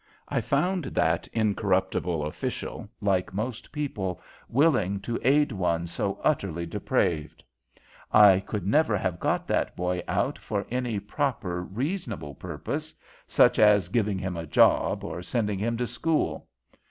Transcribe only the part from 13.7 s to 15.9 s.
giving him a job or sending him to